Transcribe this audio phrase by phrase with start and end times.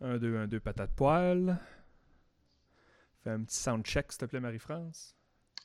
[0.00, 1.56] Un, deux, un, deux, patate poêle.
[3.24, 5.14] Fais un petit sound check, s'il te plaît, Marie-France.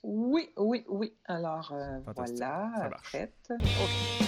[0.04, 1.14] Oui, oui, oui.
[1.26, 3.52] Alors, euh, voilà, prête.
[3.52, 4.28] OK.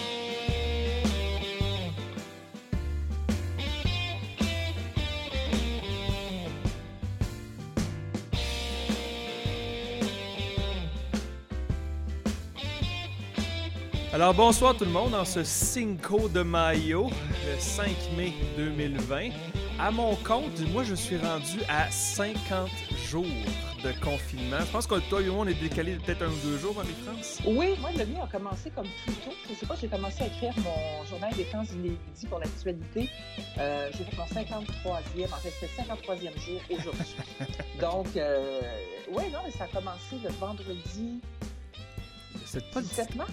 [14.13, 17.09] Alors bonsoir tout le monde en ce Cinco de Mayo,
[17.47, 19.29] le 5 mai 2020.
[19.79, 22.69] À mon compte, moi je suis rendu à 50
[23.09, 23.25] jours
[23.83, 24.59] de confinement.
[24.59, 26.75] Je pense que toi et moi on est décalé de peut-être un ou deux jours,
[26.75, 27.39] Marie-France.
[27.45, 29.31] Oui, moi, le mien a commencé comme plus tôt.
[29.49, 33.09] Je sais pas, j'ai commencé à écrire mon journal des temps inédits pour l'actualité.
[33.57, 37.15] Euh, j'ai fait mon 53e, en fait, c'était le 53e jour aujourd'hui.
[37.81, 38.61] Donc, euh,
[39.11, 41.19] oui, non, mais ça a commencé le vendredi
[42.45, 43.31] C'est pas le 17 mars.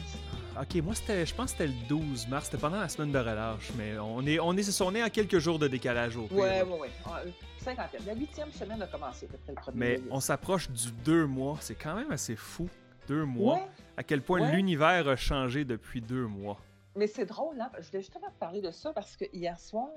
[0.58, 3.18] Ok, moi c'était, je pense que c'était le 12 mars, c'était pendant la semaine de
[3.18, 6.36] relâche, mais on est, on est, on est à quelques jours de décalage au pire.
[6.38, 6.88] Oui, oui,
[7.24, 7.32] oui.
[7.58, 8.00] Cinquantaine.
[8.06, 11.94] La huitième semaine a commencé le premier Mais on s'approche du deux mois, c'est quand
[11.94, 12.68] même assez fou,
[13.06, 13.56] deux mois.
[13.56, 14.52] Ouais, À quel point Ouais.
[14.54, 16.58] l'univers a changé depuis deux mois.
[16.96, 17.70] mais c'est drôle, hein?
[17.80, 19.88] Je voulais justement te parler de ça parce que hier soir,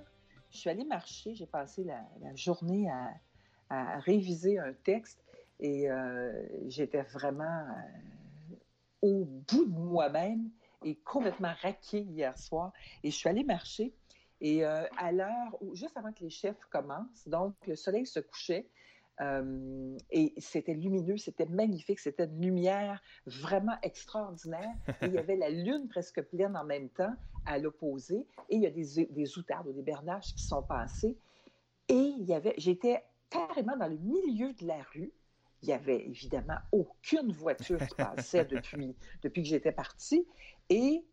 [0.51, 3.09] je suis allée marcher, j'ai passé la, la journée à,
[3.69, 5.19] à réviser un texte
[5.59, 6.31] et euh,
[6.67, 7.71] j'étais vraiment euh,
[9.03, 10.49] au bout de moi-même
[10.83, 12.71] et complètement raquée hier soir.
[13.03, 13.93] Et je suis allée marcher
[14.39, 18.19] et euh, à l'heure où, juste avant que les chefs commencent, donc le soleil se
[18.19, 18.67] couchait.
[19.21, 24.73] euh, et c'était lumineux, c'était magnifique, c'était une lumière vraiment extraordinaire.
[25.01, 27.13] Et il y avait la lune presque pleine en même temps
[27.45, 28.25] à l'opposé.
[28.49, 31.17] Et il y a des, des outardes ou des bernaches qui sont passés.
[31.89, 35.11] Et il y avait, j'étais carrément dans le milieu de la rue.
[35.63, 40.27] Il n'y avait évidemment aucune voiture qui passait depuis, depuis que j'étais partie.
[40.69, 41.05] Et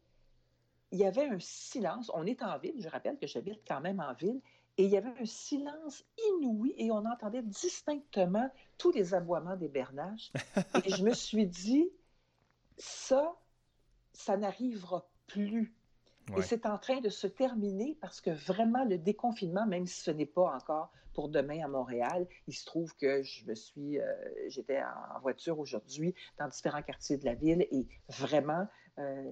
[0.90, 2.10] il y avait un silence.
[2.14, 4.40] On est en ville, je rappelle que j'habite quand même en ville.
[4.76, 9.68] Et il y avait un silence inouï et on entendait distinctement tous les aboiements des
[9.68, 10.32] bernaches.
[10.84, 11.88] Et je me suis dit,
[12.76, 13.36] ça,
[14.12, 15.76] ça n'arrivera plus.
[16.30, 16.40] Ouais.
[16.40, 20.10] Et c'est en train de se terminer parce que vraiment le déconfinement, même si ce
[20.10, 20.90] n'est pas encore
[21.20, 24.10] pour demain à Montréal, il se trouve que je me suis, euh,
[24.48, 28.66] j'étais en, voiture aujourd'hui dans différents quartiers de la ville et vraiment
[28.98, 29.22] euh,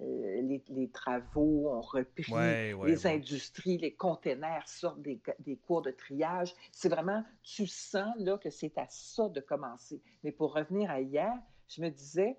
[0.43, 3.15] les, les travaux ont repris, Ouais, ouais, les ouais.
[3.15, 6.55] industries, les containers sortent des, des cours de triage.
[6.73, 10.03] C'est vraiment, tu sens là que c'est à ça de commencer.
[10.25, 11.33] Mais pour revenir à hier,
[11.69, 12.37] je me disais,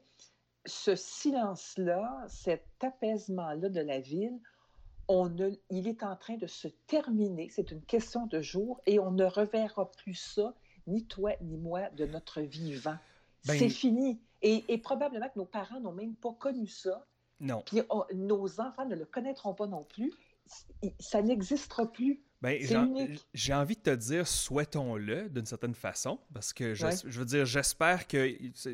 [0.67, 4.39] ce silence-là, cet apaisement-là de la ville,
[5.09, 7.49] on ne, il est en train de se terminer.
[7.49, 10.53] C'est une question de jour et on ne reverra plus ça,
[10.87, 12.95] ni toi ni moi, de notre vivant.
[13.45, 14.21] Ben- C'est fini.
[14.41, 17.05] Et, et probablement que nos parents n'ont même pas connu ça.
[17.41, 17.61] Non.
[17.65, 20.13] Puis on- nos enfants ne le connaîtront pas non plus.
[20.99, 22.23] Ça n'existera plus.
[22.41, 22.57] Ben,
[23.33, 26.93] j'ai- envie de te dire, souhaitons-le d'une certaine façon, parce que je, Ouais.
[27.05, 28.69] je veux dire, j'espère que ce-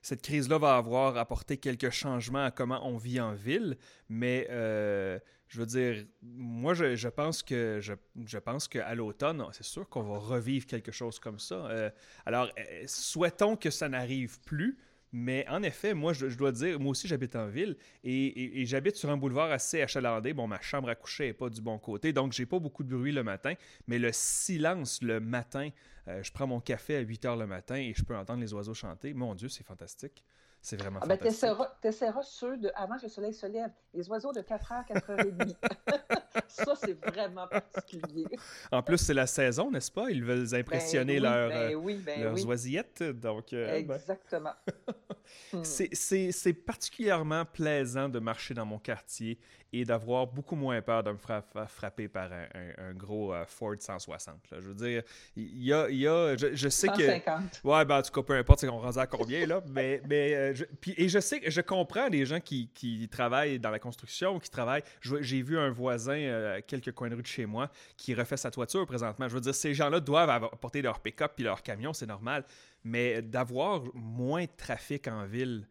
[0.00, 3.76] cette crise-là va avoir apporté quelques changements à comment on vit en ville,
[4.08, 5.18] mais euh,
[5.48, 7.92] je veux dire, moi, je, je pense que je,
[8.24, 11.66] je pense qu'à l'automne, c'est sûr qu'on va revivre quelque chose comme ça.
[11.66, 11.90] Euh,
[12.24, 14.78] alors, euh, souhaitons que ça n'arrive plus.
[15.12, 19.10] Mais en effet, moi, je, dois dire, moi aussi, j'habite en ville et j'habite sur
[19.10, 20.32] un boulevard assez achalandé.
[20.32, 22.94] Bon, ma chambre à coucher n'est pas du bon côté, donc j'ai pas beaucoup de
[22.96, 23.54] bruit le matin.
[23.86, 25.68] Mais le silence le matin,
[26.08, 28.52] euh, je prends mon café à 8 heures le matin et je peux entendre les
[28.54, 29.14] oiseaux chanter.
[29.14, 30.24] Mon Dieu, c'est fantastique.
[30.64, 31.40] C'est vraiment Ah ben, fantastique.
[31.40, 33.70] t'essaieras, t'essaieras ceux de avant que le soleil se lève.
[33.94, 35.56] Les oiseaux de 4h, 4h30.
[36.46, 38.26] ça, c'est vraiment particulier.
[38.70, 40.08] En plus, c'est la saison, n'est-ce pas?
[40.10, 42.44] Ils veulent impressionner Ben oui, leurs, ben euh, oui, ben leurs oui.
[42.46, 43.02] oisillettes.
[43.02, 44.52] Donc, euh, Exactement.
[45.52, 45.62] Hmm.
[45.64, 49.38] C'est- particulièrement plaisant de marcher dans mon quartier
[49.74, 53.44] et d'avoir beaucoup moins peur de me fra- frapper par un, un- un gros euh,
[53.46, 54.50] Ford 160.
[54.50, 54.58] là.
[54.60, 55.02] Je veux dire,
[55.34, 57.06] il y a, il y a- je, je sais que...
[57.06, 57.60] 150.
[57.64, 59.62] Ouais, ben en tout cas, peu importe, c'est qu'on rend à combien, là.
[59.68, 63.08] Mais, mais euh, je, puis- et je sais que je comprends les gens qui, qui
[63.08, 64.84] travaillent dans la construction, qui travaillent.
[65.00, 68.36] J'ai vu un voisin euh, à quelques coins de rue de chez moi qui refait
[68.36, 69.26] sa toiture présentement.
[69.28, 72.44] Je veux dire, ces gens-là doivent avoir- porter leur pick-up puis leur camion, c'est normal.
[72.84, 75.68] Mais d'avoir moins de trafic en ville,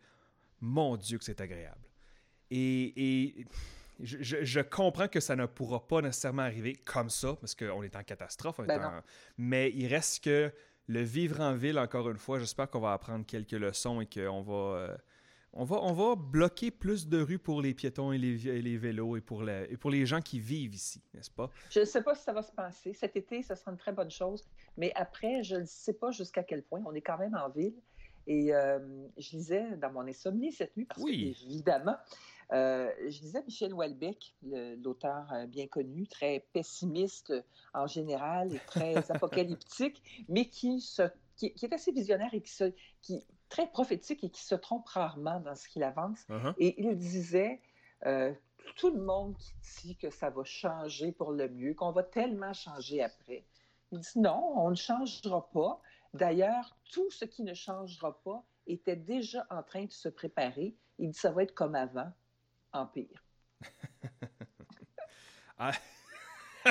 [0.60, 1.82] mon Dieu que c'est agréable.
[2.50, 2.94] Et,
[3.40, 3.46] et
[4.00, 7.84] je, je- je comprends que ça ne pourra pas nécessairement arriver comme ça, parce qu'on
[7.84, 8.60] est en catastrophe.
[8.60, 9.02] on est Ben en-.
[9.38, 10.52] Mais il reste que
[10.88, 14.42] le vivre en ville, encore une fois, j'espère qu'on va apprendre quelques leçons et qu'on
[14.42, 14.98] va, euh,
[15.54, 18.78] on va, on va bloquer plus de rues pour les piétons et les, et les
[18.78, 21.50] vélos et pour, la- et pour les gens qui vivent ici, n'est-ce pas?
[21.70, 22.94] Je ne sais pas si ça va se passer.
[22.94, 24.44] Cet été, ça sera une très bonne chose.
[24.78, 26.82] Mais après, je ne sais pas jusqu'à quel point.
[26.86, 27.76] On est quand même en ville.
[28.28, 28.80] Et euh,
[29.18, 31.36] je lisais dans mon insomnie cette nuit, parce Oui.
[31.38, 31.96] que, évidemment,
[32.54, 34.36] Euh, je disais Michel Houellebecq,
[34.84, 37.34] l'auteur euh, bien connu, très pessimiste
[37.74, 41.04] en général et très apocalyptique, mais qui, se,
[41.38, 45.40] qui, est assez visionnaire et qui, se, qui très prophétique et qui se trompe rarement
[45.42, 46.26] dans ce qu'il avance.
[46.30, 46.56] Uh-huh.
[46.58, 47.62] Et il disait
[48.08, 48.34] euh,
[48.78, 52.54] tout le monde qui dit que ça va changer pour le mieux, qu'on va tellement
[52.54, 53.46] changer après.
[53.92, 55.80] Il dit non, on ne changera pas.
[56.14, 60.76] D'ailleurs, tout ce qui ne changera pas était déjà en train de se préparer.
[60.98, 62.12] Il dit ça va être comme avant,
[62.72, 63.24] en pire.
[65.58, 65.72] ah.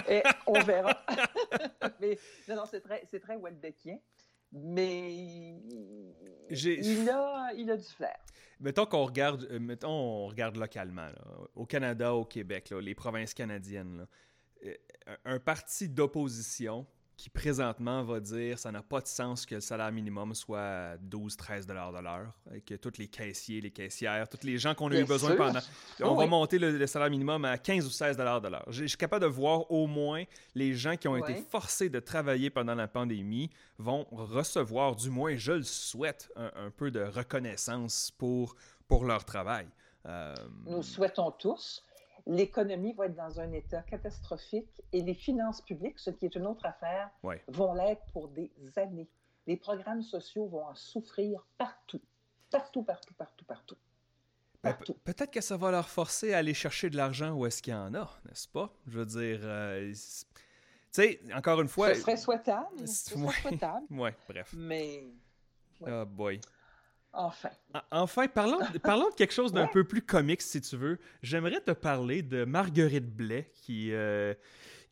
[0.09, 1.05] Et on verra.
[2.01, 2.19] Mais
[2.49, 3.37] non, non, c'est très, c'est très
[4.53, 5.55] mais
[6.51, 8.17] il a, il a du flair.
[8.59, 11.09] Mettons qu'on regarde, euh, mettons on regarde localement,
[11.55, 14.07] au Canada, au Québec, les provinces canadiennes.
[14.65, 14.75] Euh,
[15.25, 16.87] un parti d'opposition
[17.21, 21.67] qui présentement va dire ça n'a pas de sens que le salaire minimum soit 12-13
[21.67, 25.05] de l'heure et que tous les caissiers, les caissières, tous les gens qu'on a eu
[25.05, 25.61] besoin pendant.
[26.01, 28.65] On va monter le, salaire minimum à 15 ou 16 de l'heure.
[28.69, 30.25] Je suis capable de voir au moins
[30.55, 35.37] les gens qui ont été forcés de travailler pendant la pandémie vont recevoir, du moins
[35.37, 38.57] je le souhaite, un, peu de reconnaissance pour,
[38.89, 39.67] pour leur travail.
[40.07, 40.35] Euh,
[40.65, 41.85] Nous souhaitons tous
[42.31, 46.47] l'économie va être dans un état catastrophique et les finances publiques, ce qui est une
[46.47, 47.11] autre affaire,
[47.49, 49.09] vont l'être pour des années.
[49.47, 52.01] Les programmes sociaux vont en souffrir partout.
[52.51, 53.77] Partout, partout, partout, partout.
[54.63, 57.73] Ben, peut-être que ça va leur forcer à aller chercher de l'argent où est-ce qu'il
[57.73, 58.73] y en a, n'est-ce pas?
[58.87, 59.97] Je veux dire, euh, tu
[60.91, 61.95] sais, encore une fois...
[61.95, 62.87] Ce serait souhaitable.
[62.87, 63.87] Ce serait souhaitable.
[63.91, 64.55] ouais, bref.
[64.57, 65.05] Mais...
[65.81, 66.41] Oh boy.
[67.13, 67.51] Enfin.
[67.91, 70.99] Enfin, parlons, parlons de quelque chose d'un peu plus comique, si tu veux.
[71.23, 74.35] J'aimerais te parler de Marguerite Blais, qui, euh,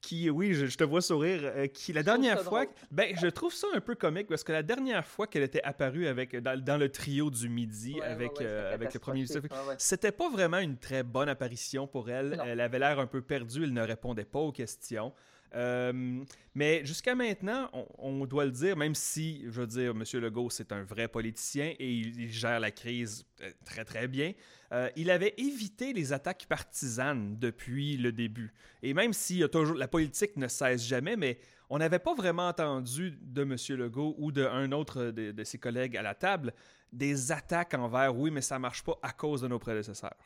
[0.01, 3.67] qui oui, je, te vois sourire, euh, qui la dernière fois, ben, je trouve ça
[3.75, 7.31] un peu comique parce que la dernière fois qu'elle était apparue avec, dans, le trio
[7.31, 9.41] du midi avec, euh, avec le premier ministre,
[9.77, 12.41] c'était pas vraiment une très bonne apparition pour elle.
[12.45, 15.13] Elle avait l'air un peu perdue, elle ne répondait pas aux questions.
[15.55, 16.25] Euh,
[16.55, 20.05] mais jusqu'à maintenant, on, doit le dire, même si, je veux dire, M.
[20.21, 24.33] Legault, c'est un vrai politicien et il, gère la crise euh, très, très bien,
[24.73, 28.53] euh, il avait évité les attaques partisanes depuis le début.
[28.83, 31.39] Et même si toujours, la politique ne cesse jamais, mais
[31.71, 33.57] on n'avait pas vraiment entendu de M.
[33.79, 36.53] Legault ou d'un autre de, de, ses collègues à la table
[36.93, 40.17] des attaques envers, oui, mais ça marche pas à cause de nos prédécesseurs.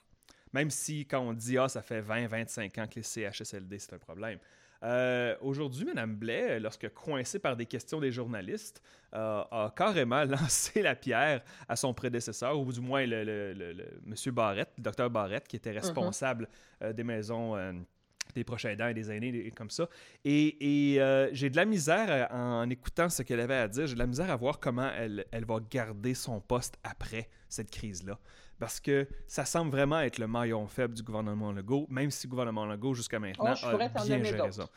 [0.52, 3.94] Même si, quand on dit, ah, ça fait 20, 25 ans que les CHSLD, c'est
[3.94, 4.38] un problème.
[4.82, 8.82] Euh, aujourd'hui, Mme Blais, lorsque coincée par des questions des journalistes,
[9.14, 14.32] euh, a carrément lancé la pierre à son prédécesseur, ou du moins le, le, M.
[14.32, 15.78] Barrette, le docteur Barrette, qui était mhm.
[15.78, 16.48] responsable
[16.82, 17.56] euh, des maisons
[18.34, 19.88] des prochains aidants et des aînés comme ça.
[20.24, 20.56] Et,
[21.32, 24.30] j'ai de la misère en, écoutant ce qu'elle avait à dire, j'ai de la misère
[24.30, 28.18] à voir comment elle, elle va garder son poste après cette crise-là
[28.62, 32.30] parce que ça semble vraiment être le maillon faible du gouvernement Legault, même si le
[32.30, 34.68] gouvernement Legault, jusqu'à maintenant, oh, a bien géré raison.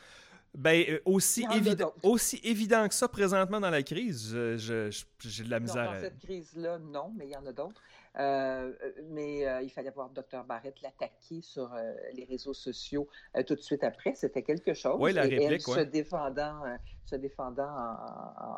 [0.52, 5.60] Ben, euh, aussi, évident, aussi évident que ça présentement dans la crise, j'ai de la
[5.60, 5.84] misère.
[5.84, 7.80] Non, dans cette crise-là, non, mais il y en a d'autres.
[8.18, 8.72] Euh,
[9.10, 11.74] mais euh, il fallait voir Dr Barrett l'attaquer sur
[12.14, 13.08] les réseaux sociaux
[13.46, 14.14] tout de suite après.
[14.14, 14.96] C'était quelque chose.
[14.98, 16.62] Oui, la réplique, se défendant,
[17.04, 17.68] se défendant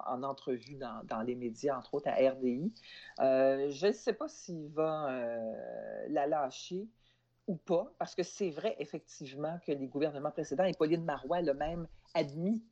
[0.07, 2.73] en, entrevue dans, dans, les médias, entre autres à RDI.
[3.19, 5.11] je ne sais pas s'il va
[6.09, 6.87] la lâcher
[7.49, 11.55] ou pas, parce que c'est vrai, effectivement, que les gouvernements précédents, et Pauline Marois l'a
[11.55, 12.63] même admis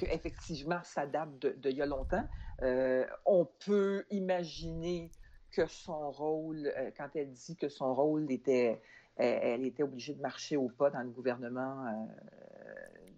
[0.00, 2.26] qu'effectivement, ça date de, il y a longtemps.
[2.62, 5.10] Euh, on peut imaginer
[5.54, 8.80] que son rôle, euh, quand elle dit que son rôle était,
[9.16, 11.86] elle, était obligée de marcher au pas dans le gouvernement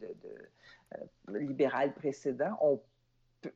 [0.03, 2.59] euh, libéral précédent,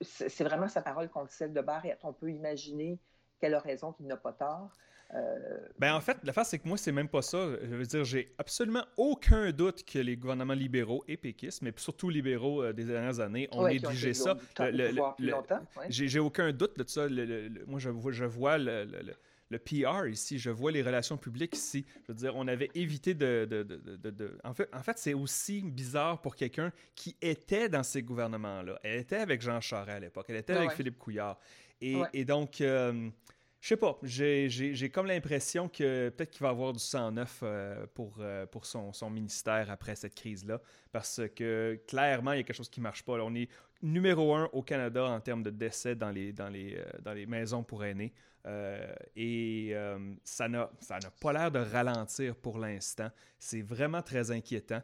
[0.00, 1.98] c'est vraiment sa parole contre celle de Barrett.
[2.02, 2.98] On peut imaginer
[3.40, 4.70] qu'elle a raison, qu'il n'a pas tort.
[5.14, 7.48] Euh, ben en fait, la face, c'est que moi, c'est même pas ça.
[7.62, 12.10] Je veux dire, j'ai absolument aucun doute que les gouvernements libéraux et péquistes, mais surtout
[12.10, 14.36] libéraux euh, des dernières années, ont négligé ça.
[15.88, 17.08] J'ai aucun doute de ça.
[17.66, 18.84] moi, je, je vois le,
[19.50, 21.84] le, PR ici, je vois les relations publiques ici.
[22.06, 23.48] Je veux dire, on avait évité de...
[23.50, 27.82] de, de, de en fait, en fait c'est aussi bizarre pour quelqu'un qui était dans
[27.82, 28.78] ces gouvernements-là.
[28.84, 31.38] Elle était avec Jean Charest à l'époque, elle était avec Philippe Couillard.
[31.80, 32.60] Et, et donc...
[32.60, 33.10] Euh,
[33.60, 37.86] je sais pas, j'ai comme l'impression que peut-être qu'il va avoir du sang neuf euh,
[37.94, 40.62] pour, euh, pour son, son, ministère après cette crise-là,
[40.92, 43.12] parce que clairement, il y a quelque chose qui marche pas.
[43.22, 43.50] on est
[43.82, 47.26] numéro un au Canada en termes de décès dans les, dans les, euh, dans les
[47.26, 48.14] maisons pour aînés.
[49.14, 49.74] et
[50.24, 50.70] ça n'a
[51.20, 53.10] pas l'air de ralentir pour l'instant.
[53.38, 54.80] C'est vraiment très inquiétant.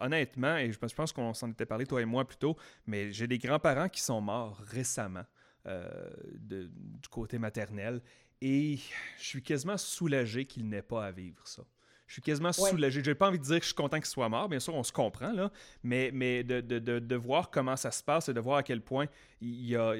[0.00, 2.54] honnêtement, et je pense qu'on s'en était parlé, toi et moi, plus tôt,
[2.86, 5.24] mais j'ai des grands-parents qui sont morts récemment.
[5.66, 8.02] Euh, du côté maternel.
[8.42, 8.76] Et
[9.18, 11.64] je suis quasiment soulagé qu'il n'ait pas à vivre ça.
[12.06, 13.02] Je suis quasiment soulagé.
[13.02, 14.82] J'ai pas envie de dire que je suis content qu'il soit mort, bien sûr, on
[14.82, 15.50] se comprend, là,
[15.82, 18.82] mais, mais de, de, de, voir comment ça se passe et de voir à quel
[18.82, 19.06] point
[19.40, 19.94] il y a,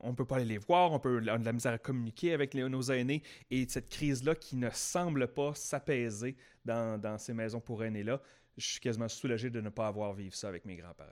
[0.00, 2.32] on peut pas aller les voir, on peut on a de la misère à communiquer
[2.32, 6.34] avec nos aînés, et cette crise-là qui ne semble pas s'apaiser
[6.64, 8.22] dans, dans ces maisons pour aînés-là,
[8.56, 11.10] je suis quasiment soulagé de ne pas avoir vécu ça avec mes grands-parents.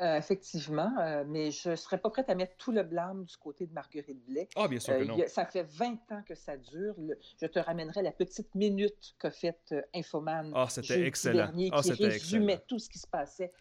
[0.00, 3.36] Euh, effectivement, euh, mais je ne serais pas prête à mettre tout le blâme du
[3.38, 4.46] côté de Marguerite Blais.
[4.54, 5.16] Ah, bien sûr que euh, non.
[5.26, 6.94] ça fait 20 ans que ça dure.
[7.40, 10.52] je te ramènerai la petite minute qu'a faite Infoman.
[10.54, 11.46] Ah, c'était excellent.
[11.46, 13.52] Dernier, ah, qui résumait tout ce qui se passait,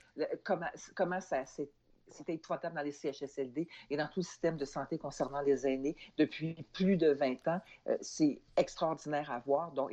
[0.43, 1.69] comment, comment ça s'est
[2.09, 5.95] c'était épouvantable dans les CHSLD et dans tout le système de santé concernant les aînés
[6.17, 7.61] depuis plus de 20 ans.
[7.87, 9.71] Euh, c'est extraordinaire à voir.
[9.71, 9.91] Donc,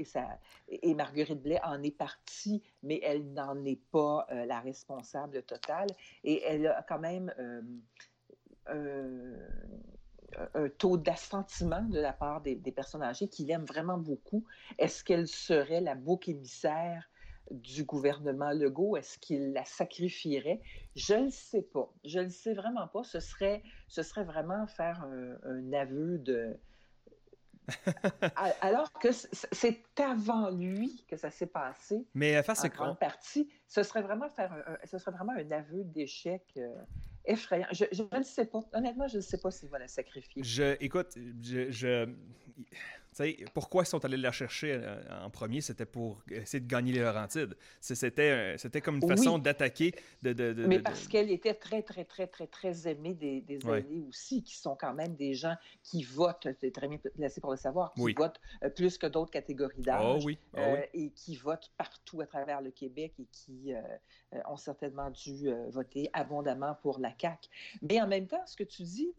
[0.69, 5.89] et, Marguerite Blais en est partie, mais elle n'en est pas euh, la responsable totale.
[6.25, 7.33] Et elle a quand même
[8.69, 9.37] euh,
[10.55, 14.45] un taux d'assentiment de la part des, des personnes âgées qui l'aiment vraiment beaucoup.
[14.79, 17.09] Est-ce qu'elle serait la bouc émissaire
[17.53, 18.97] du gouvernement Legault?
[18.97, 20.61] Est-ce qu'il la sacrifierait?
[20.97, 21.93] Je ne le sais pas.
[22.05, 23.05] Je ne le sais vraiment pas.
[23.05, 25.05] Ce serait, ce serait vraiment faire
[25.45, 26.57] un, aveu de...
[28.61, 32.05] Alors que c'est avant lui que ça s'est passé.
[32.15, 35.85] Mais face en grande partie, ce serait vraiment faire un, ce serait vraiment un aveu
[35.85, 36.75] d'échec euh,
[37.25, 37.69] effrayant.
[37.71, 37.85] Je,
[38.19, 38.61] ne sais pas.
[38.73, 40.43] Honnêtement, je ne sais pas s'il va la sacrifier.
[40.43, 42.09] Je, écoute, je, je
[43.55, 45.61] pourquoi ils sont allés la chercher euh, en premier?
[45.61, 47.57] C'était pour essayer de gagner les Laurentides.
[47.81, 49.95] C'était, c'était comme une façon d'attaquer.
[50.23, 53.59] De, de, Mais parce qu'elle était très, très, très, très, très aimée des, des
[54.09, 57.57] aussi, qui sont quand même des gens qui votent, c'est très bien placé pour le
[57.57, 60.23] savoir, qui votent euh, plus que d'autres catégories d'âge.
[60.23, 60.39] Oh oui.
[60.55, 63.73] Oh euh, et qui votent partout à travers le Québec et qui
[64.49, 67.49] ont certainement dû voter abondamment pour la CAQ.
[67.83, 69.13] Mais en même temps, ce que tu dis,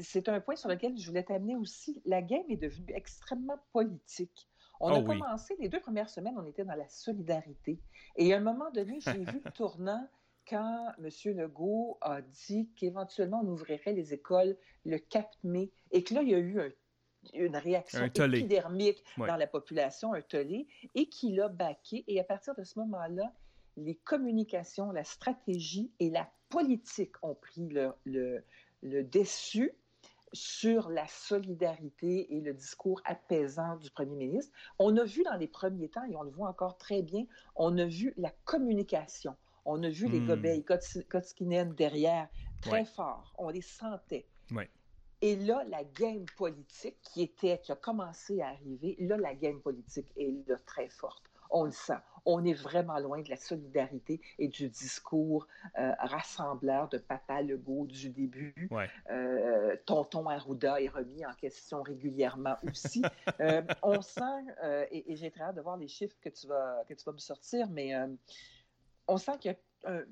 [0.00, 2.00] c'est un point sur lequel je voulais t'amener aussi.
[2.04, 4.48] La game est devenue extrêmement politique.
[4.80, 7.78] On a ah commencé, les deux premières semaines, on était dans la solidarité.
[8.16, 10.08] Et à un moment donné, j'ai vu le tournant
[10.48, 11.36] quand M.
[11.36, 16.30] Legault a dit qu'éventuellement, on ouvrirait les écoles le 4 mai et que là, il
[16.30, 16.58] y a eu
[17.34, 22.04] une réaction épidermique dans la population, un tollé, et qu'il a baqué.
[22.08, 23.32] Et à partir de ce moment-là,
[23.76, 28.44] les communications, la stratégie et la politique ont pris le, le,
[28.82, 29.72] le dessus
[30.32, 34.52] sur la solidarité et le discours apaisant du premier ministre.
[34.78, 37.24] On a vu dans les premiers temps, et on le voit encore très bien,
[37.56, 39.36] on a vu la communication.
[39.64, 40.26] On a vu les hmm.
[40.26, 42.28] gobeilles Kotskinen derrière,
[42.60, 43.34] très fort.
[43.38, 44.26] On les sentait.
[45.20, 49.60] Et là, la game politique qui était, qui a commencé à arriver, là, la game
[49.60, 51.31] politique est là très forte.
[51.52, 55.46] On le sent on est vraiment loin de la solidarité et du discours
[55.78, 58.68] euh, rassembleur de Papa Legault du début.
[59.10, 63.02] Euh, tonton Arruda est remis en question régulièrement aussi.
[63.40, 64.22] Euh, on sent,
[64.90, 67.18] et, j'ai très hâte de voir les chiffres que tu vas, que tu vas me
[67.18, 67.92] sortir, mais
[69.08, 70.02] on sent qu'il y a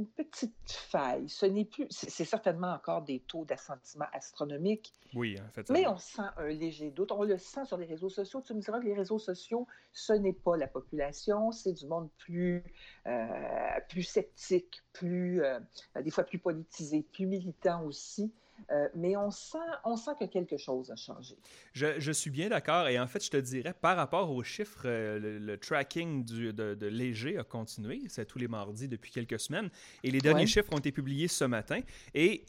[0.00, 1.28] une petite faille.
[1.28, 4.92] Ce n'est plus, c'est certainement encore des taux d'assentiment astronomiques.
[5.14, 5.68] Oui, en fait.
[5.70, 7.12] Mais on sent un léger doute.
[7.12, 8.40] On le sent sur les réseaux sociaux.
[8.40, 12.08] Tu me diras que les réseaux sociaux, ce n'est pas la population, c'est du monde
[12.18, 12.64] plus,
[13.06, 15.60] euh, plus sceptique, plus, euh,
[16.02, 18.32] des fois plus politisé, plus militant aussi.
[18.70, 21.36] Euh, mais on sent, on sent que quelque chose a changé.
[21.72, 22.88] Je, suis bien d'accord.
[22.88, 26.86] Et en fait, je te dirais, par rapport aux chiffres, euh, le, tracking du, de,
[26.86, 28.02] Léger a continué.
[28.08, 29.70] C'est tous les mardis depuis quelques semaines.
[30.02, 31.80] Et les derniers chiffres ont été publiés ce matin.
[32.14, 32.44] Et,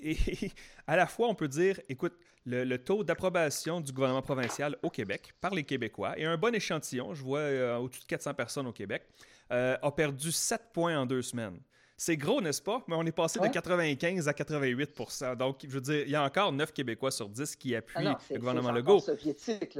[0.87, 2.13] à la fois, on peut dire, écoute,
[2.45, 7.13] le, taux d'approbation du gouvernement provincial au Québec par les Québécois, et un bon échantillon,
[7.13, 9.03] je vois euh, au-dessus de 400 personnes au Québec,
[9.49, 11.59] a perdu 7 points en deux semaines.
[12.03, 12.83] C'est gros, n'est-ce pas?
[12.87, 16.23] Mais on est passé de 95 à 88 Donc, je veux dire, il y a
[16.23, 19.03] encore 9 Québécois sur 10 qui appuient ah le gouvernement Legault.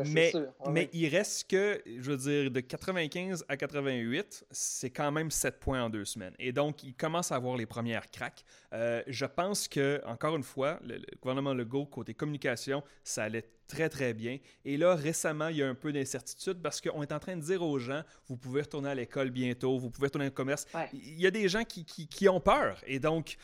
[0.06, 0.32] mais,
[0.70, 5.60] mais il reste que, je veux dire, de 95 à 88, c'est quand même 7
[5.60, 6.36] points en deux semaines.
[6.38, 8.46] Et donc, il commence à avoir les premières craques.
[8.72, 13.50] Euh, je pense que, encore une fois, le, le gouvernement Legault, côté communication, ça allait
[13.72, 14.38] très, très bien.
[14.66, 17.42] Et là, récemment, il y a un peu d'incertitude parce qu'on est en train de
[17.42, 20.68] dire aux gens, vous pouvez retourner à l'école bientôt, vous pouvez retourner au commerce.
[20.94, 22.78] Il y a des gens qui, qui, ont peur.
[22.86, 23.38] Et donc,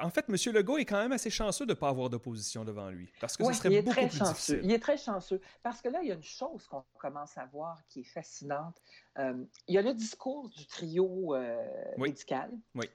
[0.00, 0.36] en fait, M.
[0.54, 3.12] Legault est quand même assez chanceux de ne pas avoir d'opposition devant lui.
[3.20, 4.32] Parce que ce serait il est beaucoup très plus chanceux.
[4.32, 4.60] difficile.
[4.62, 5.40] Il est très chanceux.
[5.62, 8.80] Parce que là, il y a une chose qu'on commence à voir qui est fascinante.
[9.18, 11.56] Euh, il y a le discours du trio euh,
[11.96, 12.50] médical.
[12.76, 12.88] Oui.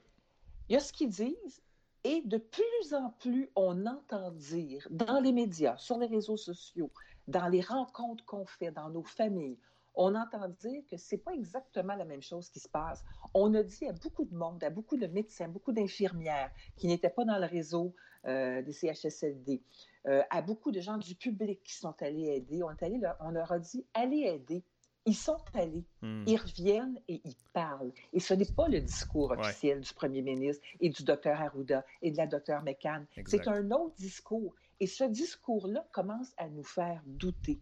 [0.70, 1.60] Il y a ce qu'ils disent,
[2.04, 6.90] et de plus en plus, on entend dire dans les médias, sur les réseaux sociaux,
[7.28, 9.58] dans les rencontres qu'on fait, dans nos familles,
[9.94, 13.04] on entend dire que c'est pas exactement la même chose qui se passe.
[13.32, 17.10] On a dit à beaucoup de monde, à beaucoup de médecins, beaucoup d'infirmières qui n'étaient
[17.10, 17.94] pas dans le réseau
[18.26, 19.62] euh, des CHSLD,
[20.06, 22.74] euh, à beaucoup de gens du public qui sont allés aider, on,
[23.20, 24.64] on leur a dit allez aider
[25.06, 26.24] Ils sont allés, Hmm.
[26.26, 27.92] ils reviennent et ils parlent.
[28.12, 29.38] Et ce n'est pas le discours Ouais.
[29.38, 33.06] officiel du premier ministre et du docteur Arruda et de la docteur McCann.
[33.26, 34.54] C'est un autre discours.
[34.80, 37.60] Et ce discours-là commence à nous faire douter.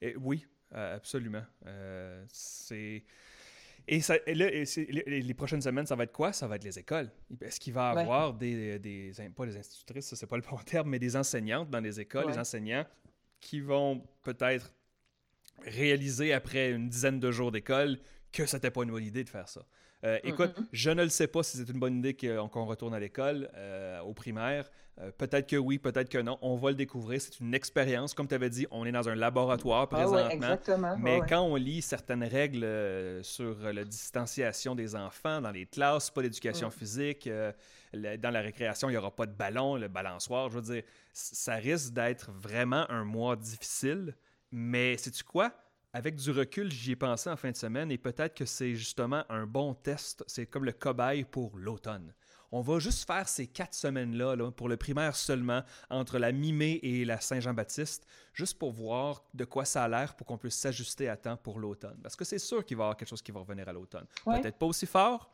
[0.00, 1.42] Et oui, absolument.
[1.66, 3.04] Euh, c'est.
[3.88, 6.32] Et, ça, et là, et c'est- les, les prochaines semaines, ça va être quoi?
[6.32, 7.10] Ça va être les écoles.
[7.40, 8.02] Est-ce qu'il va y Ouais.
[8.02, 9.12] avoir des, des.
[9.34, 12.26] Pas des institutrices, ça, c'est pas le bon terme, mais des enseignantes dans les écoles,
[12.26, 12.32] Ouais.
[12.32, 12.86] des enseignants
[13.40, 14.72] qui vont peut-être
[15.66, 17.98] réaliser après une dizaine de jours d'école
[18.32, 19.62] que c'était pas une bonne idée de faire ça.
[20.02, 20.66] Euh, écoute, Mhm.
[20.72, 23.50] je ne le sais pas si c'est une bonne idée qu'on qu'on retourne à l'école,
[23.54, 24.70] euh, au primaire.
[24.98, 26.38] Euh, peut-être que oui, peut-être que non.
[26.40, 27.20] On va le découvrir.
[27.20, 28.14] C'est une expérience.
[28.14, 30.30] Comme tu avais dit, on est dans un laboratoire Ah présentement.
[30.30, 30.96] exactement.
[30.98, 31.26] Mais Ouais, ouais.
[31.28, 36.10] quand on lit certaines règles euh, sur euh, la distanciation des enfants dans les classes,
[36.10, 36.72] pas d'éducation Mm.
[36.72, 37.52] physique, euh,
[37.92, 40.82] le- dans la récréation, il n'y aura pas de ballon, le balançoire, je veux dire,
[41.12, 44.14] ça risque d'être vraiment un mois difficile.
[44.52, 45.52] Mais sais-tu quoi?
[45.92, 49.24] Avec du recul, j'y ai pensé en fin de semaine et peut-être que c'est justement
[49.28, 50.22] un bon test.
[50.28, 52.14] C'est comme le cobaye pour l'automne.
[52.52, 56.80] On va juste faire ces quatre semaines-là, là, pour le primaire seulement, entre la mi-mai
[56.82, 61.08] et la Saint-Jean-Baptiste, juste pour voir de quoi ça a l'air pour qu'on puisse s'ajuster
[61.08, 61.98] à temps pour l'automne.
[62.02, 64.06] Parce que c'est sûr qu'il va y avoir quelque chose qui va revenir à l'automne.
[64.26, 64.40] Ouais.
[64.40, 65.32] Peut-être pas aussi fort,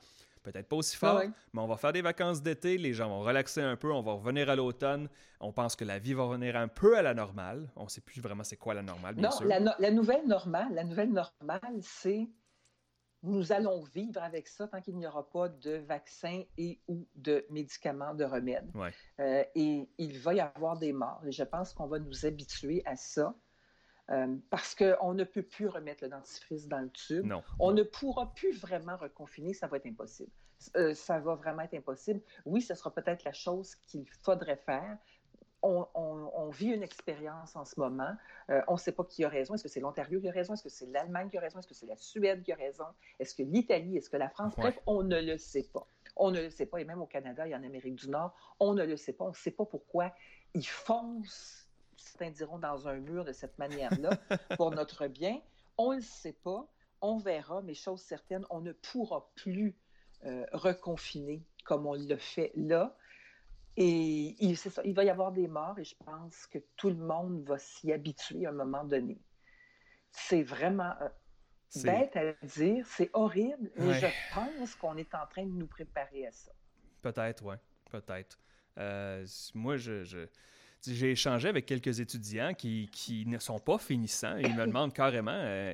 [0.53, 1.31] peut-être pas aussi fort, ouais.
[1.53, 4.13] mais on va faire des vacances d'été, les gens vont relaxer un peu, on va
[4.13, 5.09] revenir à l'automne,
[5.41, 7.69] on pense que la vie va revenir un peu à la normale.
[7.77, 9.47] On ne sait plus vraiment c'est quoi la normale, bien Non, sûr.
[9.47, 12.29] la, no- la nouvelle normale, la nouvelle normale, c'est
[13.23, 17.45] nous allons vivre avec ça tant qu'il n'y aura pas de vaccin et ou de
[17.51, 18.71] médicaments de remède.
[18.75, 18.93] Ouais.
[19.19, 21.23] Euh, et il va y avoir des morts.
[21.27, 23.35] Et je pense qu'on va nous habituer à ça
[24.11, 27.25] euh, parce qu'on ne peut plus remettre le dentifrice dans le tube.
[27.27, 27.43] Non.
[27.59, 30.31] On ne pourra plus vraiment reconfiner, ça va être impossible.
[30.77, 32.21] Euh, ça va vraiment être impossible.
[32.45, 34.97] Oui, ce sera peut-être la chose qu'il faudrait faire.
[35.63, 38.15] On, on- on vit une expérience en ce moment.
[38.51, 39.55] Euh, on ne sait pas qui a raison.
[39.55, 40.55] Est-ce que c'est l'Ontario qui a raison?
[40.55, 41.59] Est-ce que c'est l'Allemagne qui a raison?
[41.59, 42.85] Est-ce que c'est la Suède qui a raison?
[43.19, 43.97] Est-ce que l'Italie?
[43.97, 44.55] Est-ce que la France?
[44.57, 44.63] Ouais.
[44.65, 45.87] Bref, on ne le sait pas.
[46.15, 46.79] On ne le sait pas.
[46.81, 49.25] Et même au Canada et en Amérique du Nord, on ne le sait pas.
[49.25, 50.15] On ne sait pas pourquoi
[50.55, 51.66] ils foncent,
[52.17, 54.11] certains diront, dans un mur de cette manière-là
[54.57, 55.41] pour notre bien.
[55.77, 56.67] On ne le sait pas.
[57.03, 59.77] On verra, mais chose certaine, on ne pourra plus
[60.25, 62.97] euh, reconfiner comme on le fait là.
[63.77, 66.89] Et il, c'est ça, il va y avoir des morts et je pense que tout
[66.89, 69.19] le monde va s'y habituer à un moment donné.
[70.11, 71.09] C'est vraiment euh,
[71.83, 74.01] bête à dire, c'est horrible, mais Ouais.
[74.01, 76.53] je pense qu'on est en train de nous préparer à ça.
[77.03, 77.57] Peut-être, oui.
[77.91, 78.39] Peut-être.
[78.79, 80.27] Euh, moi, je, je-
[80.87, 84.37] j'ai échangé avec quelques étudiants qui, qui ne sont pas finissants.
[84.39, 85.73] Ils me demandent carrément euh,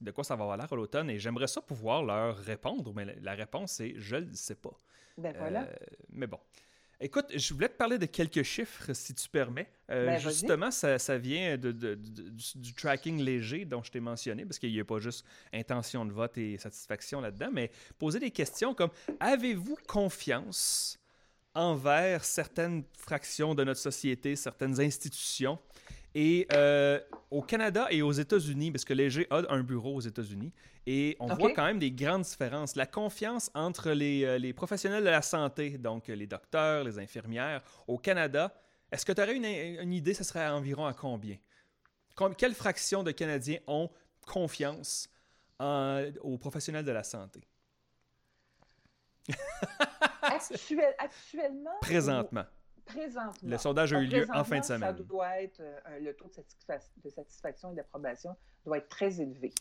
[0.00, 1.10] de quoi ça va avoir l'air à l'automne?
[1.10, 4.78] Et j'aimerais ça pouvoir leur répondre, mais la, la réponse est je ne sais pas.
[5.18, 5.62] Ben voilà.
[5.64, 5.74] Euh,
[6.10, 6.38] mais bon.
[7.04, 9.68] Écoute, je voulais te parler de quelques chiffres, si tu permets.
[9.90, 13.90] Euh, Ben, justement, ça, ça vient de, de- de- du, du tracking léger dont je
[13.90, 17.72] t'ai mentionné, parce qu'il n'y a pas juste intention de vote et satisfaction là-dedans, mais
[17.98, 20.98] poser des questions comme avez-vous confiance
[21.54, 25.58] envers certaines fractions de notre société, certaines institutions?
[26.14, 30.52] Et euh, au Canada et aux États-Unis, parce que Léger a un bureau aux États-Unis,
[30.86, 32.76] et on voit quand même des grandes différences.
[32.76, 37.62] La confiance entre les, euh, les professionnels de la santé, donc les docteurs, les infirmières,
[37.86, 38.54] au Canada,
[38.90, 41.38] est-ce que tu aurais une, une idée, ce serait environ à combien?
[42.14, 43.88] Com- quelle fraction de Canadiens ont
[44.26, 45.08] confiance
[45.58, 47.40] en- aux professionnels de la santé?
[50.52, 51.70] Actuel- actuellement.
[51.80, 52.44] Présentement.
[53.44, 54.80] Le sondage a eu Ah, lieu en fin de semaine.
[54.80, 59.20] Ça doit être, euh, le taux de, satisfa- de satisfaction et d'approbation doit être très
[59.20, 59.52] élevé.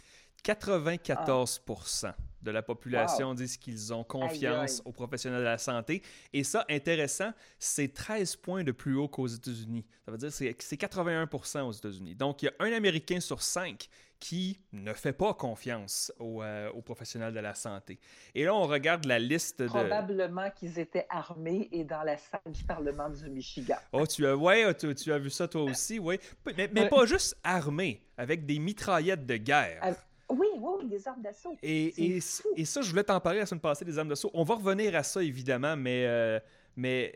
[0.44, 6.02] 94% de la population disent qu'ils ont confiance aux professionnels de la santé.
[6.34, 9.86] Et ça, intéressant, c'est 13 points de plus haut qu'aux États-Unis.
[10.04, 12.16] Ça veut dire que c'est- c'est 81% aux États-Unis.
[12.16, 13.88] Donc, il y a un Américain sur cinq
[14.22, 18.00] qui ne fait pas confiance aux, euh, aux professionnels de la santé.
[18.36, 19.68] Et là, on regarde la liste de...
[19.68, 23.78] Probablement qu'ils étaient armés et dans la salle du Parlement du Michigan.
[23.92, 26.20] Oh, tu as, ouais, tu, tu as vu ça toi aussi, oui.
[26.56, 26.90] Mais, mais Ouais.
[26.90, 29.80] pas juste armés, avec des mitraillettes de guerre.
[29.82, 29.92] Ah,
[30.30, 31.58] Oui, oui, des armes d'assaut.
[31.64, 34.30] Et, et, ça, je voulais t'en parler la semaine passée des armes de saut.
[34.36, 36.40] On va revenir à ça, évidemment, mais, euh,
[36.82, 37.16] mais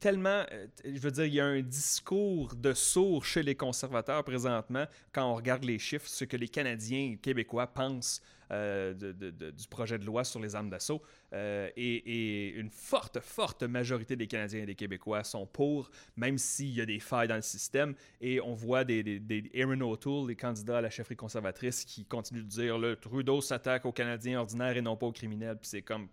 [0.00, 4.24] tellement, euh, je veux dire, il y a un discours de sourd chez les conservateurs
[4.24, 9.96] présentement quand on regarde les chiffres, ce que les Canadiens québécois pensent euh, du projet
[10.00, 11.00] de loi sur les armes d'assaut.
[11.32, 16.36] Euh, et, et une forte, forte majorité des Canadiens et des Québécois sont pour, même
[16.36, 17.94] s'il y a des failles dans le système.
[18.20, 22.04] Et on voit des, des, des Aaron O'Toole, les candidats à la chefferie conservatrice, qui
[22.04, 25.58] continuent de dire le Trudeau s'attaque aux Canadiens ordinaires et non pas aux criminels.
[25.58, 26.08] Puis c'est comme.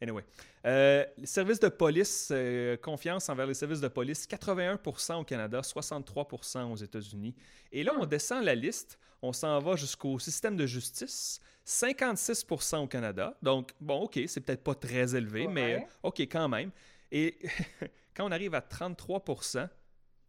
[0.00, 0.24] Anyway.
[0.66, 5.62] Euh, les services de police, euh, confiance envers les services de police, 81% au Canada,
[5.62, 7.34] 63% aux États-Unis.
[7.72, 8.08] Et là, on Hmm.
[8.08, 13.36] descend la liste, on s'en va jusqu'au système de justice, 56% au Canada.
[13.42, 15.82] Donc, bon, OK, c'est peut-être pas très élevé, mais Ouais.
[16.04, 16.70] euh, OK quand même.
[17.10, 17.38] Et
[18.14, 19.24] quand on arrive à 33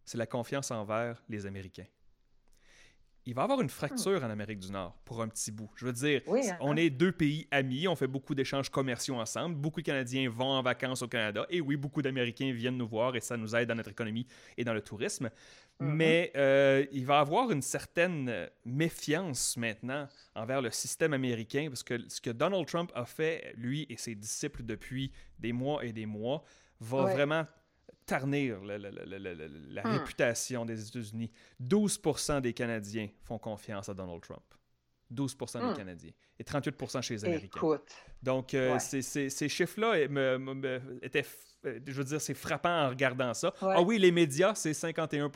[0.05, 1.85] c'est la confiance envers les Américains.
[3.27, 5.69] Il va y avoir une fracture en Amérique du Nord pour un petit bout.
[5.75, 6.57] Je veux dire, Oui, hein.
[6.61, 9.55] on est deux pays amis, on fait beaucoup d'échanges commerciaux ensemble.
[9.55, 11.45] Beaucoup de Canadiens vont en vacances au Canada.
[11.49, 14.63] Et oui, beaucoup d'Américains viennent nous voir et ça nous aide dans notre économie et
[14.63, 15.29] dans le tourisme.
[15.81, 15.93] Mhm.
[15.93, 21.65] Mais euh, il va y avoir une certaine euh, méfiance maintenant envers le système américain
[21.67, 25.83] parce que ce que Donald Trump a fait, lui et ses disciples depuis des mois
[25.83, 26.43] et des mois,
[26.79, 27.13] va Ouais.
[27.13, 27.45] vraiment
[28.07, 29.87] tarnir la Hmm.
[29.99, 31.29] réputation des États-Unis.
[31.59, 34.41] 12% des Canadiens font confiance à Donald Trump.
[35.11, 35.69] 12% Hmm.
[35.69, 36.11] des Canadiens.
[36.39, 37.59] Et 38% chez les Américains.
[37.59, 37.91] Écoute,
[38.23, 38.79] Donc, euh, Ouais.
[38.79, 41.23] ces, ces- ces chiffres-là eh, me- me- me- étaient,
[41.65, 43.53] euh, je veux dire, c'est frappant en regardant ça.
[43.61, 43.73] Ouais.
[43.77, 45.29] Ah oui, les médias, c'est 51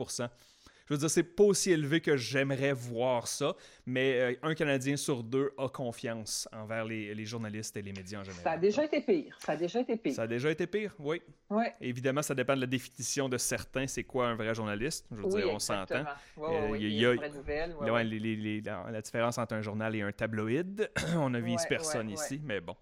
[0.87, 4.97] Je veux dire, c'est pas aussi élevé que j'aimerais voir ça, mais euh, un Canadien
[4.97, 8.43] sur deux a confiance envers les, les journalistes et les médias en général.
[8.43, 9.37] ça a déjà été pire.
[9.39, 10.13] Ça a déjà été pire.
[10.13, 11.21] Ça a déjà été pire, oui.
[11.49, 11.73] Ouais.
[11.79, 13.87] Évidemment, ça dépend de la définition de certains.
[13.87, 15.05] C'est quoi un vrai journaliste?
[15.11, 16.03] Je veux Oui, dire, on s'entend.
[16.37, 19.95] Ouais, Euh, il y a- a a- ouais, les- les- la, différence entre un journal
[19.95, 22.75] et un tabloïd, on vise Ouais, personne ici, mais bon.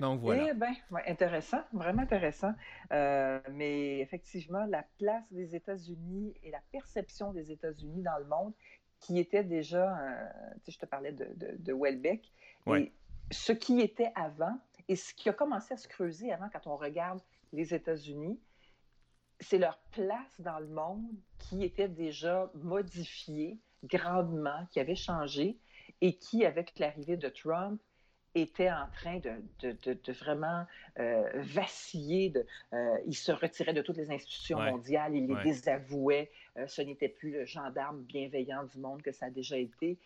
[0.00, 0.48] Donc voilà.
[0.50, 0.74] Eh bien,
[1.06, 2.52] intéressant, vraiment intéressant.
[2.92, 8.52] Euh, mais effectivement, la place des États-Unis et la perception des États-Unis dans le monde,
[9.00, 9.96] qui était déjà,
[10.64, 12.32] tu sais, je te parlais de, de, de Welbeck,
[12.66, 12.82] Ouais.
[12.82, 12.92] et
[13.30, 16.76] ce qui était avant et ce qui a commencé à se creuser avant quand on
[16.76, 17.20] regarde
[17.52, 18.40] les États-Unis,
[19.40, 21.04] c'est leur place dans le monde
[21.38, 25.58] qui était déjà modifiée grandement, qui avait changé
[26.00, 27.80] et qui, avec l'arrivée de Trump,
[28.40, 30.64] était en train de, de, de, de vraiment
[30.98, 32.30] euh, vaciller.
[32.30, 34.70] De, euh, il se retirait de toutes les institutions Ouais.
[34.70, 35.42] mondiales, il les Ouais.
[35.42, 36.30] désavouait.
[36.56, 39.98] Euh, ce n'était plus le gendarme bienveillant du monde que ça a déjà été.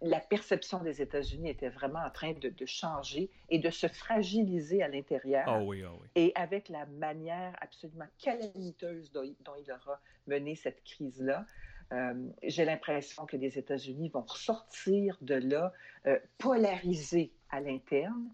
[0.00, 4.86] La perception des États-Unis était vraiment en train de, changer et de se fragiliser à
[4.86, 6.06] l'intérieur Ah oui, ah oui.
[6.14, 11.46] et avec la manière absolument calamiteuse dont il aura mené cette crise-là,
[11.92, 15.72] euh, j'ai l'impression que les États-Unis vont ressortir de là
[16.06, 18.30] euh, polarisés à l'interne,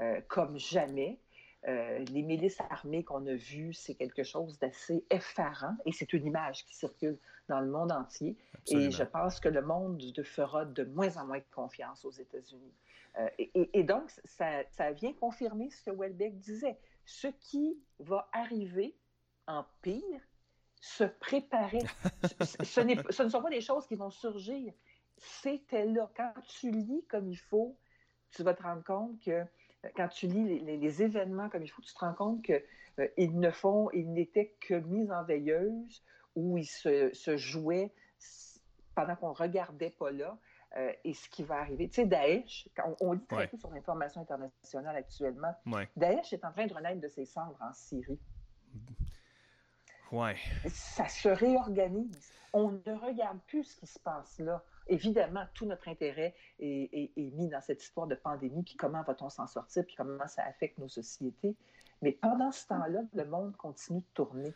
[0.00, 1.18] euh, comme jamais.
[1.66, 6.64] Les milices armées qu'on a vues, c'est quelque chose d'assez effarant et c'est une image
[6.64, 8.36] qui circule dans le monde entier.
[8.54, 8.86] Absolument.
[8.88, 12.72] Et je pense que le monde de fera de moins en moins confiance aux États-Unis.
[13.38, 16.78] Et, et- et donc, ça, ça vient confirmer ce que Welbeck disait.
[17.04, 18.94] Ce qui va arriver
[19.48, 20.20] en pire,
[20.80, 21.80] se préparer.
[22.40, 24.72] ce, ce n'est- ce ne sont pas des choses qui vont surgir.
[25.16, 26.10] C'était là.
[26.16, 27.76] Quand tu lis comme il faut,
[28.30, 29.44] tu vas te rendre compte que
[29.96, 33.38] quand tu lis les, les- les événements comme il faut, tu te rends compte qu'ils
[33.38, 36.02] ne font, ils n'étaient que mis en veilleuse
[36.36, 37.92] où ils se, se jouaient
[38.94, 40.36] pendant qu'on ne regardait pas là.
[40.76, 41.88] euh, et ce qui va arriver.
[41.88, 43.46] Tu sais, Daesh, quand on, on lit très Ouais.
[43.48, 45.88] peu sur l'information internationale actuellement, Ouais.
[45.96, 48.18] Daesh est en train de renaître de ses cendres en Syrie.
[50.68, 52.32] Ça se réorganise.
[52.52, 54.62] On ne regarde plus ce qui se passe là.
[54.86, 59.46] Évidemment, tout notre intérêt est mis dans cette histoire de pandémie, puis comment va-t-on s'en
[59.46, 61.54] sortir, puis comment ça affecte nos sociétés.
[62.00, 64.54] Mais pendant ce temps-là, le monde continue de tourner.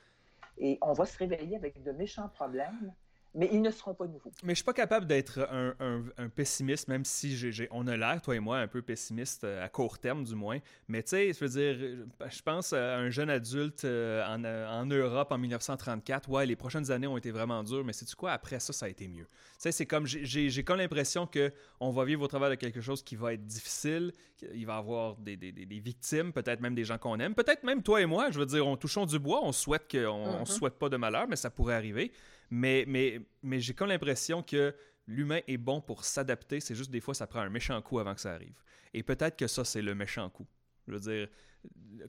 [0.57, 2.95] Et on va se réveiller avec de méchants problèmes,
[3.35, 4.31] mais ils ne seront pas nouveaux.
[4.43, 7.37] Mais je suis pas capable d'être un, un- un pessimiste, même si
[7.71, 10.59] on a l'air, toi et moi, un peu pessimiste euh, à court terme du moins.
[10.89, 14.69] Mais tu sais, je veux dire, je pense à un jeune adulte euh, en, euh,
[14.69, 16.29] en Europe en 1934.
[16.29, 18.33] Ouais, les prochaines années ont été vraiment dures, mais sais-tu quoi?
[18.33, 19.25] Après ça, ça a été mieux.
[19.25, 22.81] Tu sais, c'est comme, j'ai, comme l'impression que on va vivre au travers de quelque
[22.81, 24.13] chose qui va être difficile.
[24.55, 27.35] Il va y avoir des, des- des- des victimes, peut-être même des gens qu'on aime,
[27.35, 28.31] peut-être même toi et moi.
[28.31, 30.47] Je veux dire, on touchons du bois, on souhaite que, on, on Mhm.
[30.47, 32.13] souhaite pas de malheur, mais ça pourrait arriver.
[32.51, 34.75] Mais, mais, mais j'ai comme l'impression que
[35.07, 36.61] l'humain est bon pour s'adapter.
[36.61, 38.63] C'est juste des fois, ça prend un méchant coup avant que ça arrive.
[38.95, 40.47] Et peut-être que ça, c'est le méchant coup.
[40.87, 41.29] Je veux dire,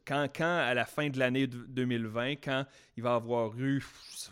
[0.06, 2.66] quand, quand à la fin de l'année de- 2020, quand
[2.98, 3.84] il va avoir eu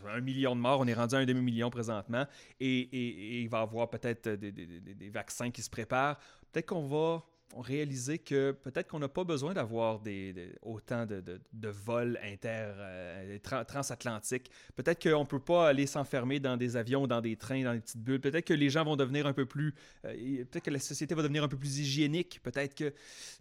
[0.07, 2.25] un million de morts, on est rendu à un demi-million présentement,
[2.59, 6.17] et, il va y avoir peut-être des- des vaccins qui se préparent,
[6.51, 7.23] peut-être qu'on va
[7.57, 13.65] réaliser que peut-être qu'on n'a pas besoin d'avoir des, autant de, vols inter, euh, tra-
[13.65, 14.49] transatlantiques.
[14.75, 17.81] Peut-être qu'on ne peut pas aller s'enfermer dans des avions, dans des trains, dans des
[17.81, 18.21] petites bulles.
[18.21, 19.75] Peut-être que les gens vont devenir un peu plus...
[20.05, 22.39] euh, peut-être que la société va devenir un peu plus hygiénique.
[22.43, 22.93] Peut-être que...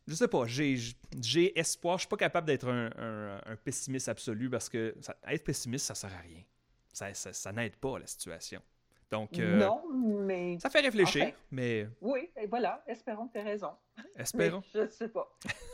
[0.09, 1.99] Je sais pas, j'ai espoir.
[1.99, 4.95] Je suis pas capable d'être un, pessimiste absolu parce que
[5.29, 6.43] être pessimiste, ça sert à rien.
[6.93, 8.61] Ça, ça n'aide pas la situation.
[9.11, 11.35] Donc, euh, Non, mais ça fait réfléchir, Enfin.
[11.51, 13.71] mais oui, et voilà, espérons que tu as raison.
[14.17, 14.63] Espérons.
[14.73, 15.29] je ne sais pas.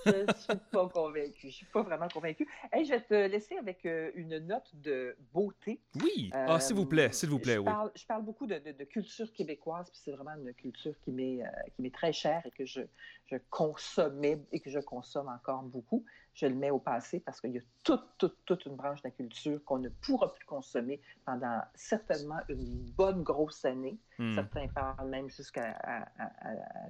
[0.07, 1.40] Je ne suis pas convaincue.
[1.42, 2.49] Je ne suis pas vraiment convaincue.
[2.72, 5.81] Hey, je vais te laisser avec euh, une note de beauté.
[6.03, 6.31] Oui.
[6.33, 7.64] ah, s'il vous plaît, s'il vous plaît, je oui.
[7.66, 11.42] Parle, je parle beaucoup de, de, culture québécoise, puis c'est vraiment une culture qui m'est
[11.44, 12.81] euh, très chère et que je,
[13.27, 16.05] je, consommais et que je consomme encore beaucoup.
[16.37, 19.09] Je le mets au passé parce qu'il y a toute, toute, toute une branche de
[19.09, 23.99] la culture qu'on ne pourra plus consommer pendant certainement une bonne grosse année.
[24.18, 24.35] Hmm.
[24.35, 26.07] Certains parlent même jusqu'à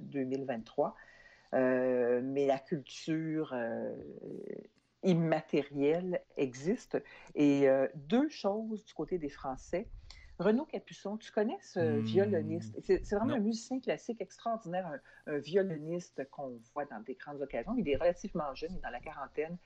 [0.01, 0.95] 2023.
[1.53, 3.95] Euh, mais la culture euh,
[5.03, 7.01] immatérielle existe.
[7.35, 9.87] Et euh, deux choses du côté des Français.
[10.39, 11.99] Renaud Capuçon, tu connais ce hmm.
[12.01, 12.79] violoniste?
[12.85, 17.75] C'est vraiment un musicien classique extraordinaire, un, violoniste qu'on voit dans des grandes occasions.
[17.77, 19.57] Il est relativement jeune, il est dans la quarantaine.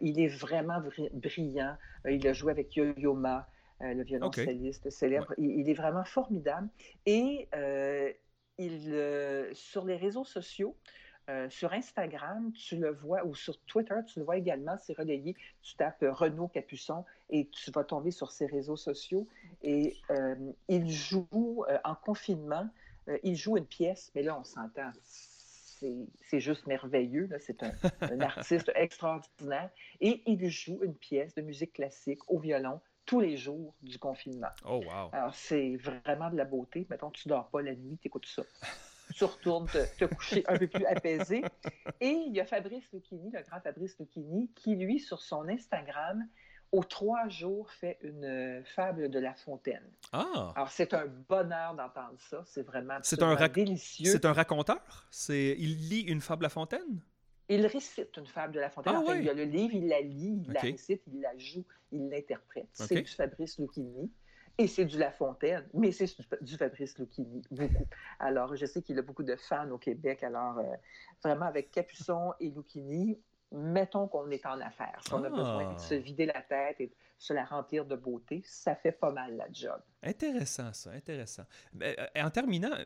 [0.00, 0.80] il est vraiment
[1.12, 1.76] brillant.
[2.06, 3.48] il a joué avec Yo-Yo Ma,
[3.80, 5.32] le violoncelliste célèbre.
[5.38, 6.68] Il, il, est vraiment formidable.
[7.06, 7.48] Et
[8.58, 10.76] il, sur les réseaux sociaux,
[11.30, 15.36] euh, sur Instagram, tu le vois, ou sur Twitter, tu le vois également, c'est relayé.
[15.62, 19.26] Tu tapes euh, Renaud Capuçon et tu vas tomber sur ses réseaux sociaux.
[19.62, 20.34] Et euh,
[20.68, 22.68] il joue en confinement,
[23.22, 24.90] il joue une pièce, mais là, on s'entend,
[26.28, 27.28] c'est juste merveilleux.
[27.40, 29.70] C'est un, un, artiste extraordinaire.
[30.00, 34.50] Et il joue une pièce de musique classique au violon tous les jours du confinement.
[34.64, 35.08] Oh, wow.
[35.12, 36.86] Alors, c'est vraiment de la beauté.
[36.90, 38.42] Mettons, tu dors pas la nuit, tu écoutes ça
[39.14, 41.42] tu retournes te, coucher un peu plus apaisé.
[42.00, 46.24] Et il y a Fabrice Lucchini, le grand Fabrice Lucchini, qui, lui, sur son Instagram,
[46.72, 49.90] aux trois jours, fait une fable de La Fontaine.
[50.12, 50.52] Ah!
[50.54, 52.42] Alors, c'est un bonheur d'entendre ça.
[52.46, 54.10] C'est vraiment c'est un délicieux.
[54.10, 55.08] C'est un raconteur?
[55.10, 55.56] C'est...
[55.58, 57.00] Il lit une fable de La Fontaine?
[57.48, 58.94] Il récite une fable de La Fontaine.
[58.96, 61.64] Ah, Il y a le livre, il la lit, il la récite, il la joue,
[61.90, 62.68] il l'interprète.
[62.72, 64.10] C'est du Fabrice Lucchini.
[64.58, 66.06] Et c'est du La Fontaine, mais c'est
[66.42, 67.86] du Fabrice Lucchini, beaucoup.
[68.18, 70.22] Alors, je sais qu'il a beaucoup de fans au Québec.
[70.22, 70.64] Alors, euh,
[71.24, 73.18] vraiment, avec Capuçon et Lucchini,
[73.52, 75.00] mettons qu'on est en affaires.
[75.06, 75.98] Si on a besoin de se ah.
[75.98, 79.46] vider la tête et de se la remplir de beauté, ça fait pas mal la
[79.52, 79.80] job.
[80.02, 81.44] Intéressant, ça, intéressant.
[81.82, 82.76] Euh, en terminant,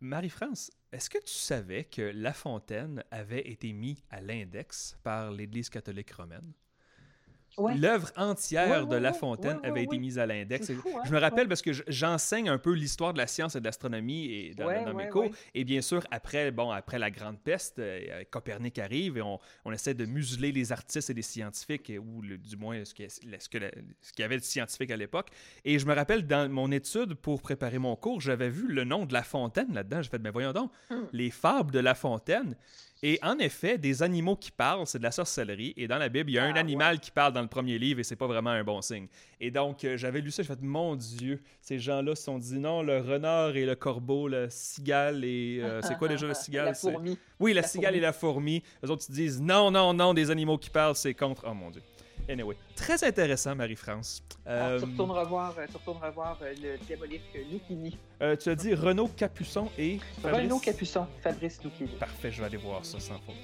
[0.00, 5.68] Marie-France, est-ce que tu savais que La Fontaine avait été mis à l'index par l'Église
[5.68, 6.52] catholique romaine?
[7.76, 10.70] L'œuvre entière de La Fontaine avait été mise à l'index.
[10.70, 10.74] Hein?
[11.04, 14.26] Je me rappelle parce que j'enseigne un peu l'histoire de la science et de l'astronomie
[14.26, 15.30] et dans, mes cours.
[15.54, 19.72] Et bien sûr, après, bon, après la Grande Peste, euh, Copernic arrive et on, on,
[19.72, 23.08] essaie de museler les artistes et les scientifiques, ou du moins ce qu'il
[24.18, 25.28] y avait de scientifique à l'époque.
[25.64, 29.06] Et je me rappelle, dans mon étude pour préparer mon cours, j'avais vu le nom
[29.06, 30.02] de La Fontaine là-dedans.
[30.02, 31.06] J'ai fait, mais voyons donc, hum.
[31.12, 32.56] les fables de La Fontaine.
[33.06, 35.74] Et en effet, des animaux qui parlent, c'est de la sorcellerie.
[35.76, 37.78] Et dans la Bible, il y a un ah, animal qui parle dans le premier
[37.78, 39.08] livre et c'est pas vraiment un bon signe.
[39.38, 42.58] Et donc, euh, j'avais lu ça, j'ai fait, mon Dieu, ces gens-là se sont dit
[42.58, 45.60] non, le renard et le corbeau, le cigale et.
[45.62, 46.64] Euh, c'est quoi déjà le cigale?
[46.64, 47.18] La fourmi.
[47.38, 48.62] Oui, la, cigale et la fourmi.
[48.82, 51.44] Les autres, ils disent non, non, non, des animaux qui parlent, c'est contre.
[51.46, 51.82] Oh mon Dieu.
[52.28, 54.22] Anyway, très intéressant, Marie-France.
[54.46, 57.98] Euh, tu retournes revoir, euh, tu retournes revoir euh, le diabolique Lucchini.
[58.22, 60.42] Euh, tu as dit Renaud Capuçon et Fabrice...
[60.42, 61.90] Renaud Capuçon, Fabrice Lucchini.
[61.98, 63.34] Parfait, je vais aller voir ça sans faute.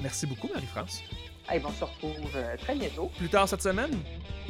[0.00, 1.02] merci beaucoup, Marie-France.
[1.48, 3.10] Hey, on se retrouve très bientôt.
[3.18, 3.90] Plus tard cette semaine?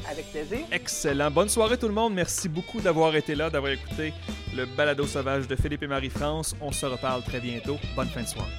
[0.09, 0.61] Avec plaisir.
[0.71, 1.31] Excellent.
[1.31, 2.15] Bonne soirée tout le monde.
[2.15, 4.13] Merci beaucoup d'avoir été là, d'avoir écouté
[4.55, 6.55] le balado sauvage de Philippe et Marie-France.
[6.61, 7.79] On se reparle très bientôt.
[7.97, 8.53] Bonne fin de soirée.